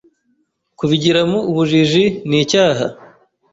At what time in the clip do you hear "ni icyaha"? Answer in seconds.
2.27-2.85